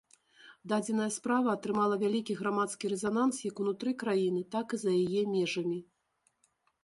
[0.71, 5.77] Дадзеная справа атрымала вялікі грамадскі рэзананс як унутры краіны, так і за яе межамі.